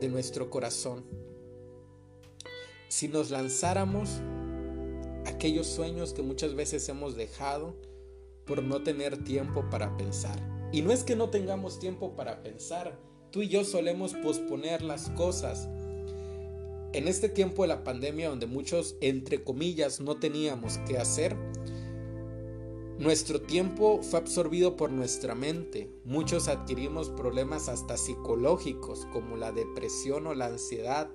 de 0.00 0.08
nuestro 0.08 0.50
corazón. 0.50 1.04
Si 2.88 3.08
nos 3.08 3.30
lanzáramos 3.30 4.20
aquellos 5.26 5.66
sueños 5.66 6.12
que 6.12 6.22
muchas 6.22 6.54
veces 6.54 6.88
hemos 6.88 7.16
dejado 7.16 7.76
por 8.46 8.62
no 8.62 8.82
tener 8.82 9.24
tiempo 9.24 9.68
para 9.68 9.96
pensar. 9.96 10.38
Y 10.72 10.82
no 10.82 10.92
es 10.92 11.02
que 11.02 11.16
no 11.16 11.30
tengamos 11.30 11.78
tiempo 11.78 12.14
para 12.14 12.42
pensar, 12.42 12.98
tú 13.30 13.42
y 13.42 13.48
yo 13.48 13.64
solemos 13.64 14.14
posponer 14.14 14.82
las 14.82 15.10
cosas. 15.10 15.68
En 16.92 17.08
este 17.08 17.30
tiempo 17.30 17.62
de 17.62 17.68
la 17.68 17.84
pandemia 17.84 18.28
donde 18.28 18.46
muchos, 18.46 18.96
entre 19.00 19.42
comillas, 19.42 20.00
no 20.00 20.16
teníamos 20.16 20.76
que 20.86 20.98
hacer, 20.98 21.36
nuestro 22.98 23.40
tiempo 23.40 24.02
fue 24.02 24.18
absorbido 24.18 24.76
por 24.76 24.90
nuestra 24.90 25.34
mente. 25.34 25.90
Muchos 26.04 26.48
adquirimos 26.48 27.08
problemas 27.08 27.68
hasta 27.68 27.96
psicológicos 27.96 29.06
como 29.06 29.36
la 29.36 29.52
depresión 29.52 30.26
o 30.26 30.34
la 30.34 30.46
ansiedad. 30.46 31.08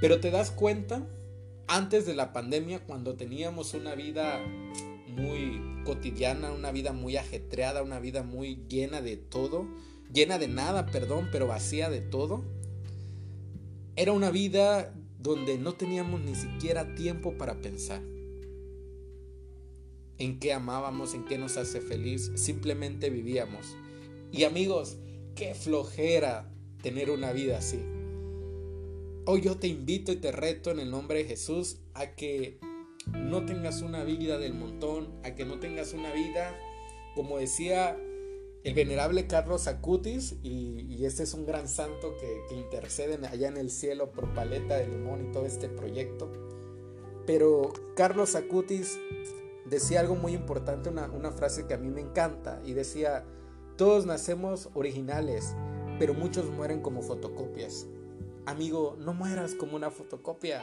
Pero 0.00 0.20
te 0.20 0.30
das 0.30 0.52
cuenta, 0.52 1.06
antes 1.66 2.06
de 2.06 2.14
la 2.14 2.32
pandemia, 2.32 2.86
cuando 2.86 3.16
teníamos 3.16 3.74
una 3.74 3.96
vida 3.96 4.40
muy 5.08 5.60
cotidiana, 5.84 6.52
una 6.52 6.70
vida 6.70 6.92
muy 6.92 7.16
ajetreada, 7.16 7.82
una 7.82 7.98
vida 7.98 8.22
muy 8.22 8.64
llena 8.68 9.02
de 9.02 9.16
todo, 9.16 9.66
llena 10.12 10.38
de 10.38 10.48
nada, 10.48 10.86
perdón, 10.86 11.28
pero 11.32 11.46
vacía 11.46 11.90
de 11.90 12.00
todo, 12.00 12.44
era 14.00 14.12
una 14.12 14.30
vida 14.30 14.94
donde 15.18 15.58
no 15.58 15.74
teníamos 15.74 16.22
ni 16.22 16.34
siquiera 16.34 16.94
tiempo 16.94 17.36
para 17.36 17.60
pensar 17.60 18.00
en 20.16 20.38
qué 20.40 20.54
amábamos, 20.54 21.12
en 21.12 21.26
qué 21.26 21.36
nos 21.36 21.58
hace 21.58 21.82
feliz, 21.82 22.32
simplemente 22.34 23.10
vivíamos. 23.10 23.76
Y 24.32 24.44
amigos, 24.44 24.96
qué 25.34 25.54
flojera 25.54 26.50
tener 26.82 27.10
una 27.10 27.32
vida 27.32 27.58
así. 27.58 27.78
Hoy 29.26 29.42
yo 29.42 29.58
te 29.58 29.66
invito 29.66 30.12
y 30.12 30.16
te 30.16 30.32
reto 30.32 30.70
en 30.70 30.80
el 30.80 30.90
nombre 30.90 31.18
de 31.18 31.24
Jesús 31.26 31.80
a 31.92 32.14
que 32.14 32.58
no 33.12 33.44
tengas 33.44 33.82
una 33.82 34.02
vida 34.02 34.38
del 34.38 34.54
montón, 34.54 35.10
a 35.24 35.34
que 35.34 35.44
no 35.44 35.60
tengas 35.60 35.92
una 35.92 36.10
vida, 36.14 36.58
como 37.14 37.36
decía 37.36 37.98
el 38.62 38.74
venerable 38.74 39.26
Carlos 39.26 39.66
Acutis, 39.66 40.36
y, 40.42 41.04
este 41.04 41.22
es 41.22 41.32
un 41.32 41.46
gran 41.46 41.66
santo 41.66 42.14
que, 42.20 42.42
que 42.48 42.54
intercede 42.54 43.18
allá 43.26 43.48
en 43.48 43.56
el 43.56 43.70
cielo 43.70 44.12
por 44.12 44.34
Paleta 44.34 44.76
de 44.76 44.86
Limón 44.86 45.28
y 45.28 45.32
todo 45.32 45.46
este 45.46 45.68
proyecto. 45.68 46.30
Pero 47.26 47.72
Carlos 47.96 48.34
Acutis 48.34 48.98
decía 49.64 50.00
algo 50.00 50.14
muy 50.14 50.34
importante, 50.34 50.90
una, 50.90 51.06
una 51.06 51.32
frase 51.32 51.66
que 51.66 51.74
a 51.74 51.78
mí 51.78 51.88
me 51.88 52.02
encanta, 52.02 52.60
y 52.64 52.74
decía, 52.74 53.24
todos 53.76 54.04
nacemos 54.04 54.68
originales, 54.74 55.54
pero 55.98 56.12
muchos 56.12 56.50
mueren 56.50 56.82
como 56.82 57.00
fotocopias. 57.00 57.86
Amigo, 58.44 58.96
no 58.98 59.14
mueras 59.14 59.54
como 59.54 59.76
una 59.76 59.90
fotocopia. 59.90 60.62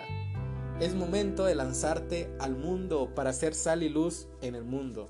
Es 0.79 0.93
momento 0.93 1.45
de 1.45 1.55
lanzarte 1.55 2.29
al 2.39 2.55
mundo 2.55 3.15
para 3.15 3.31
hacer 3.31 3.55
sal 3.55 3.81
y 3.81 3.89
luz 3.89 4.27
en 4.41 4.53
el 4.53 4.63
mundo. 4.63 5.09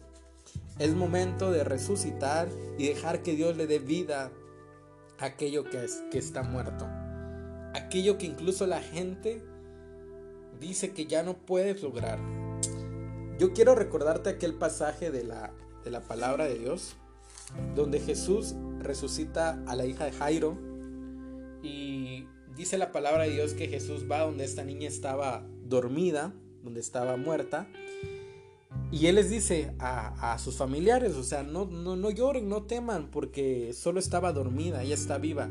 Es 0.80 0.94
momento 0.94 1.52
de 1.52 1.64
resucitar 1.64 2.50
y 2.78 2.88
dejar 2.88 3.24
que 3.24 3.36
Dios 3.36 3.58
le 3.58 3.68
dé 3.68 3.80
vida 3.80 4.32
a 5.20 5.26
aquello 5.26 5.64
que, 5.64 5.84
es, 5.84 6.04
que 6.12 6.20
está 6.20 6.44
muerto. 6.44 6.86
Aquello 7.74 8.18
que 8.18 8.28
incluso 8.28 8.68
la 8.68 8.82
gente 8.82 9.42
dice 10.60 10.94
que 10.94 11.06
ya 11.06 11.24
no 11.24 11.38
puedes 11.38 11.82
lograr. 11.82 12.20
Yo 13.40 13.54
quiero 13.54 13.76
recordarte 13.76 14.30
aquel 14.30 14.54
pasaje 14.54 15.12
de 15.12 15.24
la, 15.24 15.52
de 15.84 15.92
la 15.92 16.02
palabra 16.02 16.46
de 16.46 16.60
Dios, 16.60 16.96
donde 17.76 18.00
Jesús 18.00 18.56
resucita 18.80 19.62
a 19.68 19.76
la 19.76 19.86
hija 19.86 20.06
de 20.06 20.12
Jairo 20.12 20.58
y 21.64 22.28
dice 22.56 22.78
la 22.78 22.92
palabra 22.92 23.24
de 23.24 23.32
Dios 23.32 23.54
que 23.54 23.68
Jesús 23.68 24.06
va 24.10 24.22
donde 24.22 24.44
esta 24.44 24.64
niña 24.64 24.88
estaba 24.88 25.46
dormida, 25.64 26.34
donde 26.64 26.80
estaba 26.80 27.18
muerta. 27.18 27.68
Y 28.92 29.08
él 29.08 29.16
les 29.16 29.30
dice 29.30 29.74
a, 29.80 30.38
sus 30.40 30.56
familiares, 30.56 31.16
o 31.16 31.24
sea, 31.24 31.44
no, 31.44 31.66
no, 31.66 31.98
no 31.98 32.10
lloren, 32.10 32.48
no 32.48 32.64
teman, 32.64 33.12
porque 33.12 33.74
solo 33.74 34.00
estaba 34.00 34.32
dormida, 34.32 34.82
ella 34.82 34.96
está 34.96 35.18
viva. 35.18 35.50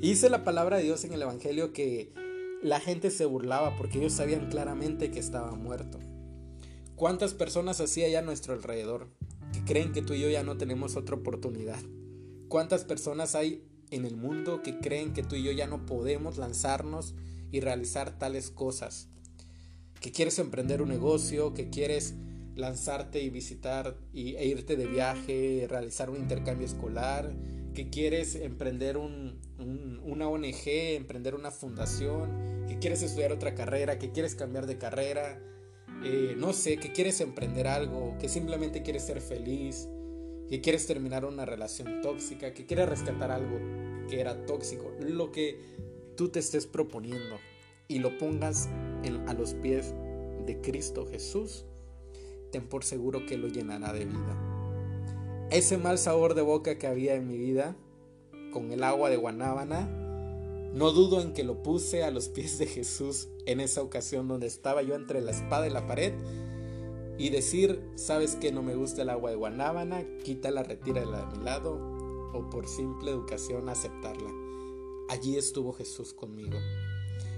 Y 0.00 0.10
dice 0.10 0.30
la 0.30 0.42
palabra 0.42 0.78
de 0.78 0.84
Dios 0.84 1.04
en 1.04 1.12
el 1.12 1.20
Evangelio 1.20 1.72
que 1.72 2.12
la 2.62 2.80
gente 2.80 3.10
se 3.10 3.26
burlaba 3.26 3.76
porque 3.76 3.98
ellos 3.98 4.14
sabían 4.14 4.48
claramente 4.48 5.10
que 5.10 5.18
estaba 5.18 5.54
muerto. 5.54 5.98
¿Cuántas 6.96 7.34
personas 7.34 7.80
así 7.80 8.02
hay 8.02 8.14
a 8.14 8.22
nuestro 8.22 8.54
alrededor 8.54 9.06
que 9.52 9.62
creen 9.64 9.92
que 9.92 10.02
tú 10.02 10.14
y 10.14 10.20
yo 10.20 10.28
ya 10.30 10.42
no 10.42 10.56
tenemos 10.56 10.96
otra 10.96 11.16
oportunidad? 11.16 11.78
¿Cuántas 12.48 12.84
personas 12.84 13.34
hay 13.34 13.62
en 13.90 14.06
el 14.06 14.16
mundo 14.16 14.62
que 14.62 14.78
creen 14.78 15.12
que 15.12 15.22
tú 15.22 15.36
y 15.36 15.42
yo 15.42 15.52
ya 15.52 15.66
no 15.66 15.84
podemos 15.84 16.38
lanzarnos 16.38 17.14
y 17.52 17.60
realizar 17.60 18.18
tales 18.18 18.50
cosas? 18.50 19.08
Que 20.00 20.10
quieres 20.10 20.38
emprender 20.38 20.80
un 20.80 20.88
negocio, 20.88 21.54
que 21.54 21.70
quieres 21.70 22.14
lanzarte 22.58 23.22
y 23.22 23.30
visitar 23.30 23.96
y, 24.12 24.34
e 24.34 24.46
irte 24.46 24.76
de 24.76 24.86
viaje, 24.86 25.66
realizar 25.68 26.10
un 26.10 26.16
intercambio 26.16 26.66
escolar, 26.66 27.32
que 27.72 27.88
quieres 27.88 28.34
emprender 28.34 28.96
un, 28.96 29.38
una 30.04 30.28
ONG, 30.28 30.66
emprender 30.66 31.34
una 31.34 31.50
fundación, 31.50 32.66
que 32.66 32.78
quieres 32.78 33.02
estudiar 33.02 33.32
otra 33.32 33.54
carrera, 33.54 33.98
que 33.98 34.10
quieres 34.10 34.34
cambiar 34.34 34.66
de 34.66 34.76
carrera, 34.76 35.40
eh, 36.04 36.34
no 36.36 36.52
sé, 36.52 36.78
que 36.78 36.92
quieres 36.92 37.20
emprender 37.20 37.68
algo, 37.68 38.16
que 38.18 38.28
simplemente 38.28 38.82
quieres 38.82 39.04
ser 39.04 39.20
feliz, 39.20 39.88
que 40.48 40.60
quieres 40.60 40.86
terminar 40.86 41.24
una 41.24 41.44
relación 41.44 42.00
tóxica, 42.02 42.52
que 42.52 42.66
quieres 42.66 42.88
rescatar 42.88 43.30
algo 43.30 43.58
que 44.08 44.20
era 44.20 44.46
tóxico, 44.46 44.90
lo 45.00 45.30
que 45.30 45.60
tú 46.16 46.30
te 46.30 46.40
estés 46.40 46.66
proponiendo 46.66 47.36
y 47.86 48.00
lo 48.00 48.18
pongas 48.18 48.68
a 49.26 49.34
los 49.34 49.54
pies 49.54 49.94
de 50.46 50.60
Cristo 50.60 51.06
Jesús, 51.06 51.64
ten 52.50 52.66
por 52.66 52.84
seguro 52.84 53.26
que 53.26 53.36
lo 53.36 53.48
llenará 53.48 53.92
de 53.92 54.04
vida. 54.04 55.48
Ese 55.50 55.78
mal 55.78 55.98
sabor 55.98 56.34
de 56.34 56.42
boca 56.42 56.78
que 56.78 56.86
había 56.86 57.14
en 57.14 57.26
mi 57.26 57.38
vida, 57.38 57.76
con 58.52 58.72
el 58.72 58.82
agua 58.82 59.10
de 59.10 59.16
Guanábana, 59.16 59.88
no 60.74 60.92
dudo 60.92 61.20
en 61.20 61.32
que 61.32 61.44
lo 61.44 61.62
puse 61.62 62.04
a 62.04 62.10
los 62.10 62.28
pies 62.28 62.58
de 62.58 62.66
Jesús 62.66 63.28
en 63.46 63.60
esa 63.60 63.82
ocasión 63.82 64.28
donde 64.28 64.46
estaba 64.46 64.82
yo 64.82 64.94
entre 64.94 65.20
la 65.20 65.30
espada 65.30 65.66
y 65.66 65.70
la 65.70 65.86
pared 65.86 66.12
y 67.18 67.30
decir, 67.30 67.82
sabes 67.96 68.36
que 68.36 68.52
no 68.52 68.62
me 68.62 68.76
gusta 68.76 69.02
el 69.02 69.10
agua 69.10 69.30
de 69.30 69.36
guanábana, 69.36 70.04
quítala, 70.22 70.62
retírala 70.62 71.26
de 71.26 71.38
mi 71.38 71.44
lado, 71.44 71.74
o 72.32 72.48
por 72.50 72.68
simple 72.68 73.10
educación 73.10 73.68
aceptarla. 73.68 74.30
Allí 75.08 75.36
estuvo 75.36 75.72
Jesús 75.72 76.12
conmigo. 76.12 76.58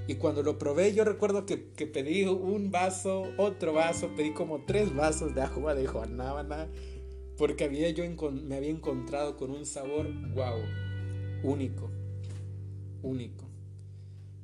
Y 0.07 0.17
cuando 0.17 0.43
lo 0.43 0.59
probé, 0.59 0.93
yo 0.95 1.05
recuerdo 1.05 1.47
que, 1.47 1.57
pedí 1.57 2.25
un 2.25 2.71
vaso, 2.71 3.23
otro 3.37 3.73
vaso, 3.73 4.15
pedí 4.17 4.33
como 4.33 4.65
tres 4.65 4.95
vasos 4.95 5.35
de 5.35 5.43
agua 5.43 5.75
de 5.75 5.87
guanábana, 5.87 6.69
porque 7.37 7.65
había 7.65 7.91
yo 7.91 8.05
me 8.33 8.57
había 8.57 8.71
encontrado 8.71 9.37
con 9.37 9.51
un 9.51 9.65
sabor, 9.65 10.09
wow, 10.35 10.59
único, 11.43 11.91
único. 13.03 13.45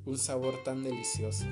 Un 0.05 0.17
sabor 0.17 0.63
tan 0.63 0.83
delicioso. 0.83 1.45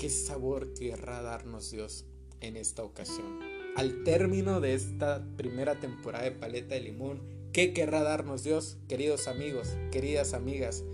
¿Qué 0.00 0.10
sabor 0.10 0.74
querrá 0.74 1.22
darnos 1.22 1.70
Dios? 1.70 2.06
en 2.44 2.56
esta 2.56 2.82
ocasión. 2.82 3.40
Al 3.76 4.04
término 4.04 4.60
de 4.60 4.74
esta 4.74 5.24
primera 5.36 5.80
temporada 5.80 6.24
de 6.24 6.30
Paleta 6.30 6.74
de 6.74 6.82
Limón, 6.82 7.22
¿qué 7.52 7.72
querrá 7.72 8.02
darnos 8.02 8.44
Dios, 8.44 8.78
queridos 8.88 9.26
amigos, 9.26 9.76
queridas 9.90 10.34
amigas? 10.34 10.84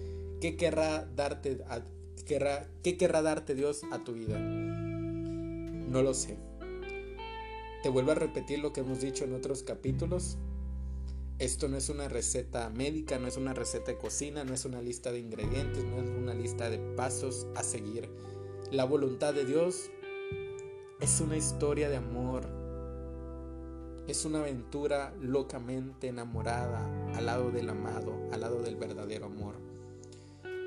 ¿Qué 0.41 0.57
querrá 0.57 1.05
darte, 1.05 1.59
querrá, 2.27 2.67
¿qué 2.83 2.97
querrá 2.97 3.21
darte 3.21 3.55
Dios 3.55 3.83
a 3.93 4.03
tu 4.05 4.15
vida? 4.15 4.39
No 4.39 6.03
lo 6.03 6.15
sé. 6.15 6.39
Te 7.83 7.91
vuelvo 7.91 8.13
a 8.13 8.15
repetir 8.15 8.61
lo 8.61 8.73
que 8.73 8.81
hemos 8.81 9.03
dicho 9.03 9.25
en 9.25 9.35
otros 9.35 9.63
capítulos. 9.63 10.39
Esto 11.39 11.69
no 11.69 11.77
es 11.77 11.91
una 11.91 12.09
receta 12.09 12.71
médica, 12.71 13.19
no 13.19 13.29
es 13.29 13.37
una 13.37 13.53
receta 13.53 13.93
de 13.93 13.99
cocina, 13.99 14.43
no 14.43 14.55
es 14.55 14.65
una 14.65 14.81
lista 14.81 15.13
de 15.13 15.19
ingredientes, 15.19 15.85
no 15.85 15.99
es 15.99 16.09
una 16.09 16.33
lista 16.33 16.71
de 16.71 16.79
pasos 16.97 17.47
a 17.55 17.63
seguir. 17.63 18.09
La 18.71 18.85
voluntad 18.85 19.35
de 19.35 19.45
Dios 19.45 19.91
es 21.01 21.21
una 21.21 21.37
historia 21.37 21.91
de 21.91 21.97
amor. 21.97 22.47
Es 24.07 24.25
una 24.25 24.39
aventura 24.39 25.15
locamente 25.21 26.09
enamorada 26.09 27.13
al 27.15 27.27
lado 27.27 27.51
del 27.51 27.69
amado, 27.69 28.15
al 28.33 28.41
lado 28.41 28.63
del 28.63 28.77
verdadero 28.77 29.27
amor. 29.27 29.70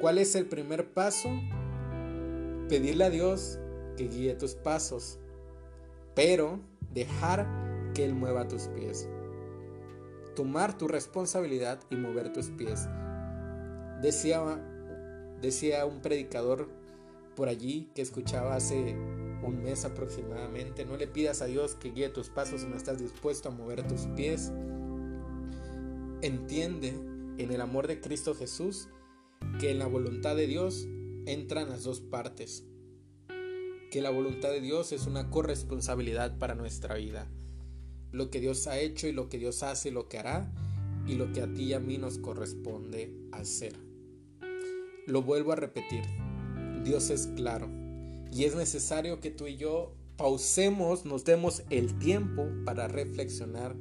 ¿Cuál 0.04 0.18
es 0.18 0.36
el 0.36 0.48
primer 0.48 0.92
paso? 0.92 1.30
Pedirle 2.68 3.06
a 3.06 3.10
Dios 3.10 3.58
que 3.96 4.10
guíe 4.10 4.34
tus 4.34 4.54
pasos, 4.54 5.18
pero 6.13 6.60
dejar 6.94 7.48
que 7.94 8.04
Él 8.04 8.13
mueva 8.13 8.46
tus 8.50 8.63
pies. 8.63 9.08
Tomar 10.36 10.78
tu 10.78 10.89
responsabilidad 10.89 11.80
y 11.89 11.96
mover 11.96 12.34
tus 12.34 12.50
pies. 12.50 12.89
Decía, 14.02 14.42
un 15.86 16.02
predicador 16.02 16.68
por 17.38 17.48
allí 17.48 17.89
que 17.96 18.02
escuchaba 18.02 18.58
hace 18.58 18.98
un 19.42 19.62
mes 19.63 19.86
aproximadamente. 19.86 20.84
No 20.84 20.98
le 20.98 21.08
pidas 21.08 21.42
a 21.42 21.46
Dios 21.46 21.76
que 21.76 21.92
guíe 21.92 22.10
tus 22.10 22.28
pasos 22.28 22.60
si 22.60 22.68
no 22.68 22.76
estás 22.76 23.00
dispuesto 23.00 23.48
a 23.48 23.52
mover 23.54 23.88
tus 23.88 24.02
pies. 24.18 24.52
Entiende 26.22 26.89
en 27.38 27.52
el 27.52 27.62
amor 27.62 27.88
de 27.88 28.02
Cristo 28.02 28.36
Jesús 28.36 28.89
que 29.60 29.72
en 29.72 29.80
la 29.80 29.88
voluntad 29.88 30.36
de 30.36 30.48
Dios 30.48 30.88
entran 31.26 31.70
las 31.70 31.84
dos 31.84 32.02
partes. 32.02 32.66
Que 33.92 34.02
la 34.02 34.10
voluntad 34.10 34.50
de 34.50 34.62
Dios 34.62 34.92
es 34.92 35.06
una 35.06 35.30
corresponsabilidad 35.30 36.38
para 36.38 36.56
nuestra 36.56 36.96
vida. 36.96 37.28
Lo 38.12 38.30
que 38.30 38.40
Dios 38.40 38.68
ha 38.68 38.80
hecho 38.80 39.08
y 39.08 39.12
lo 39.12 39.30
que 39.30 39.38
Dios 39.38 39.64
hace 39.64 39.90
y 39.90 39.92
lo 39.92 40.08
que 40.08 40.20
hará 40.20 40.52
y 41.08 41.16
lo 41.16 41.32
que 41.32 41.42
a 41.42 41.54
ti 41.54 41.64
y 41.64 41.74
a 41.74 41.80
mí 41.80 41.98
nos 41.98 42.18
corresponde 42.18 43.14
hacer. 43.32 43.74
Lo 45.06 45.22
vuelvo 45.22 45.52
a 45.52 45.56
repetir. 45.56 46.04
Dios 46.84 47.10
es 47.10 47.28
claro 47.36 47.70
y 48.32 48.46
es 48.46 48.56
necesario 48.56 49.20
que 49.20 49.30
tú 49.30 49.46
y 49.46 49.58
yo 49.58 49.94
pausemos, 50.18 51.06
nos 51.06 51.24
demos 51.24 51.64
el 51.70 51.98
tiempo 52.00 52.48
para 52.66 52.88
reflexionar 52.88 53.76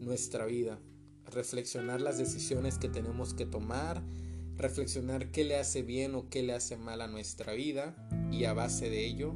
nuestra 0.00 0.44
vida, 0.46 0.80
reflexionar 1.26 2.00
las 2.00 2.18
decisiones 2.18 2.78
que 2.78 2.88
tenemos 2.88 3.32
que 3.32 3.46
tomar, 3.46 4.02
reflexionar 4.56 5.30
qué 5.30 5.44
le 5.44 5.56
hace 5.56 5.82
bien 5.82 6.14
o 6.14 6.28
qué 6.28 6.42
le 6.42 6.52
hace 6.52 6.76
mal 6.76 7.00
a 7.00 7.08
nuestra 7.08 7.52
vida 7.52 7.96
y 8.30 8.44
a 8.44 8.52
base 8.52 8.90
de 8.90 9.04
ello 9.04 9.34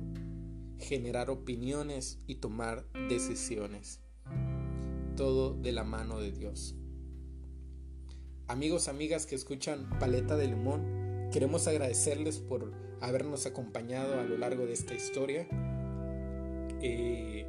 generar 0.79 1.31
opiniones 1.31 2.21
y 2.27 2.37
tomar 2.37 2.87
decisiones. 3.09 4.01
Todo 5.17 5.55
de 5.55 5.73
la 5.73 5.85
mano 5.85 6.21
de 6.21 6.33
Dios. 6.33 6.77
Amigos, 8.47 8.89
amigas 8.89 9.27
que 9.27 9.35
escuchan 9.35 9.91
Paleta 9.99 10.37
de 10.37 10.47
Limón, 10.47 11.29
queremos 11.33 11.67
agradecerles 11.67 12.39
por 12.39 12.73
habernos 13.01 13.47
acompañado 13.47 14.19
a 14.19 14.25
lo 14.25 14.39
largo 14.39 14.67
de 14.67 14.73
esta 14.73 14.95
historia. 14.95 15.47
Eh, 16.81 17.45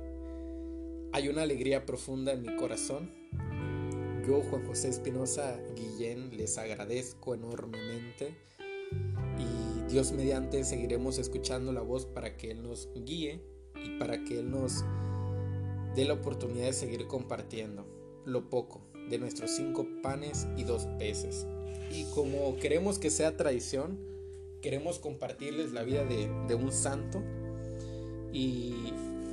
hay 1.13 1.27
una 1.29 1.43
alegría 1.43 1.85
profunda 1.85 2.33
en 2.33 2.41
mi 2.41 2.55
corazón. 2.55 3.18
Yo, 4.27 4.41
Juan 4.49 4.65
José 4.65 4.89
Espinosa 4.89 5.59
Guillén, 5.75 6.35
les 6.37 6.57
agradezco 6.57 7.33
enormemente 7.33 8.35
y 9.37 9.91
Dios 9.91 10.11
mediante 10.11 10.63
seguiremos 10.63 11.17
escuchando 11.17 11.71
la 11.71 11.81
voz 11.81 12.05
para 12.05 12.37
que 12.37 12.51
Él 12.51 12.61
nos 12.61 12.89
guíe 12.95 13.41
y 13.83 13.97
para 13.97 14.23
que 14.23 14.39
Él 14.39 14.51
nos 14.51 14.83
dé 15.95 16.05
la 16.05 16.13
oportunidad 16.13 16.65
de 16.65 16.73
seguir 16.73 17.07
compartiendo 17.07 17.85
lo 18.25 18.49
poco 18.49 18.81
de 19.09 19.17
nuestros 19.17 19.51
cinco 19.51 19.87
panes 20.03 20.47
y 20.57 20.63
dos 20.63 20.85
peces. 20.97 21.47
Y 21.91 22.05
como 22.13 22.55
queremos 22.57 22.99
que 22.99 23.09
sea 23.09 23.35
tradición, 23.35 23.99
queremos 24.61 24.99
compartirles 24.99 25.71
la 25.71 25.83
vida 25.83 26.03
de, 26.05 26.55
un 26.55 26.71
santo 26.71 27.23
y 28.31 28.73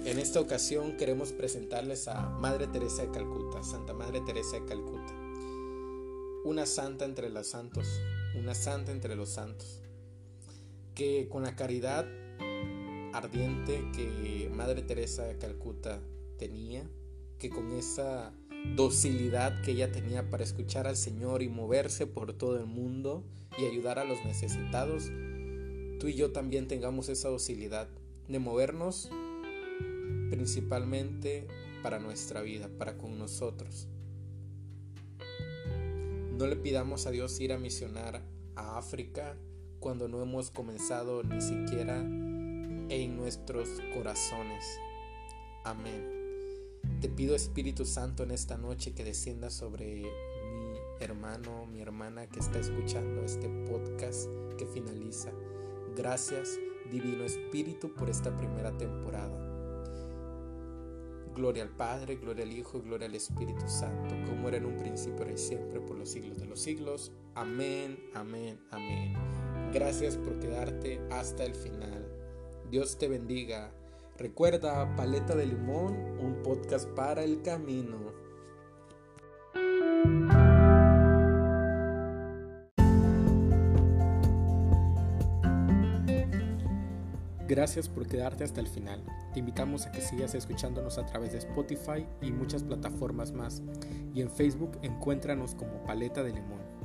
en 0.06 0.20
esta 0.20 0.40
ocasión 0.40 0.96
queremos 0.96 1.32
presentarles 1.32 2.06
a 2.06 2.30
Madre 2.30 2.68
Teresa 2.68 3.02
de 3.02 3.10
Calcuta, 3.10 3.64
Santa 3.64 3.92
Madre 3.92 4.20
Teresa 4.20 4.60
de 4.60 4.64
Calcuta, 4.64 5.12
una 6.44 6.64
santa 6.64 7.04
entre 7.04 7.28
los 7.28 7.48
santos, 7.48 8.00
una 8.38 8.54
santa 8.54 8.92
entre 8.92 9.16
los 9.16 9.30
santos, 9.30 9.82
que 10.94 11.28
con 11.28 11.42
la 11.42 11.56
caridad 11.56 12.06
ardiente 13.14 13.84
que 13.92 14.48
Madre 14.54 14.82
Teresa 14.82 15.24
de 15.24 15.38
Calcuta 15.38 16.00
tenía, 16.38 16.88
que 17.40 17.50
con 17.50 17.72
esa 17.72 18.32
docilidad 18.76 19.60
que 19.62 19.72
ella 19.72 19.90
tenía 19.90 20.30
para 20.30 20.44
escuchar 20.44 20.86
al 20.86 20.96
Señor 20.96 21.42
y 21.42 21.48
moverse 21.48 22.06
por 22.06 22.32
todo 22.32 22.56
el 22.56 22.66
mundo 22.66 23.24
y 23.58 23.64
ayudar 23.64 23.98
a 23.98 24.04
los 24.04 24.24
necesitados, 24.24 25.06
tú 25.98 26.06
y 26.06 26.14
yo 26.14 26.30
también 26.30 26.68
tengamos 26.68 27.08
esa 27.08 27.28
docilidad 27.28 27.88
de 28.28 28.38
movernos 28.38 29.10
principalmente 30.30 31.46
para 31.82 31.98
nuestra 31.98 32.42
vida, 32.42 32.68
para 32.78 32.98
con 32.98 33.18
nosotros. 33.18 33.88
No 36.36 36.46
le 36.46 36.56
pidamos 36.56 37.06
a 37.06 37.10
Dios 37.10 37.40
ir 37.40 37.52
a 37.52 37.58
misionar 37.58 38.22
a 38.56 38.78
África 38.78 39.36
cuando 39.80 40.08
no 40.08 40.22
hemos 40.22 40.50
comenzado 40.50 41.22
ni 41.22 41.40
siquiera 41.40 42.00
en 42.00 43.16
nuestros 43.16 43.68
corazones. 43.94 44.64
Amén. 45.64 46.16
Te 47.00 47.08
pido 47.08 47.34
Espíritu 47.34 47.84
Santo 47.84 48.22
en 48.22 48.30
esta 48.30 48.56
noche 48.56 48.94
que 48.94 49.04
descienda 49.04 49.50
sobre 49.50 49.96
mi 49.96 50.76
hermano, 51.00 51.66
mi 51.66 51.80
hermana 51.80 52.26
que 52.26 52.40
está 52.40 52.58
escuchando 52.58 53.22
este 53.22 53.48
podcast 53.68 54.28
que 54.56 54.66
finaliza. 54.66 55.30
Gracias, 55.96 56.58
Divino 56.90 57.24
Espíritu, 57.24 57.94
por 57.94 58.08
esta 58.10 58.36
primera 58.36 58.76
temporada. 58.76 59.45
Gloria 61.36 61.64
al 61.64 61.68
Padre, 61.68 62.16
gloria 62.16 62.44
al 62.44 62.52
Hijo, 62.52 62.80
gloria 62.80 63.06
al 63.06 63.14
Espíritu 63.14 63.68
Santo, 63.68 64.14
como 64.26 64.48
era 64.48 64.56
en 64.56 64.64
un 64.64 64.78
principio, 64.78 65.30
y 65.30 65.36
siempre, 65.36 65.80
por 65.82 65.98
los 65.98 66.08
siglos 66.08 66.38
de 66.38 66.46
los 66.46 66.58
siglos. 66.58 67.12
Amén, 67.34 67.98
amén, 68.14 68.58
amén. 68.70 69.12
Gracias 69.70 70.16
por 70.16 70.38
quedarte 70.38 70.98
hasta 71.10 71.44
el 71.44 71.54
final. 71.54 72.10
Dios 72.70 72.96
te 72.96 73.08
bendiga. 73.08 73.70
Recuerda 74.16 74.96
Paleta 74.96 75.36
de 75.36 75.44
Limón, 75.44 75.94
un 76.18 76.42
podcast 76.42 76.88
para 76.92 77.22
el 77.22 77.42
camino. 77.42 78.14
Gracias 87.56 87.88
por 87.88 88.06
quedarte 88.06 88.44
hasta 88.44 88.60
el 88.60 88.66
final. 88.66 89.02
Te 89.32 89.40
invitamos 89.40 89.86
a 89.86 89.90
que 89.90 90.02
sigas 90.02 90.34
escuchándonos 90.34 90.98
a 90.98 91.06
través 91.06 91.32
de 91.32 91.38
Spotify 91.38 92.06
y 92.20 92.30
muchas 92.30 92.62
plataformas 92.62 93.32
más. 93.32 93.62
Y 94.12 94.20
en 94.20 94.30
Facebook 94.30 94.78
encuéntranos 94.82 95.54
como 95.54 95.82
Paleta 95.82 96.22
de 96.22 96.34
Limón. 96.34 96.75